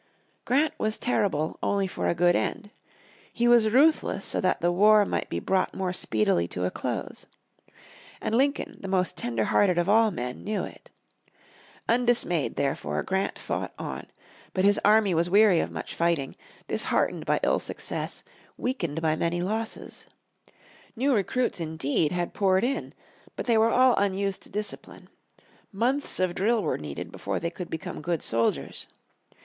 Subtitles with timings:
[0.45, 2.71] Grant was terrible only for a good end.
[3.31, 6.71] He was ruthless so that the war might be brought the more speedily to a
[6.71, 7.27] close.
[8.19, 10.89] And Lincoln, the most tender hearted of all men, knew it.
[11.87, 14.07] Undismayed therefore Grant fought on.
[14.55, 16.35] But his army was weary of much fighting,
[16.67, 18.23] disheartened by ill success,
[18.57, 20.07] weakened by many losses.
[20.95, 22.95] New recruits indeed had been poured into.
[23.35, 25.09] But they were all unused to discipline.
[25.71, 28.87] Months of drill were needed before they could become good soldiers.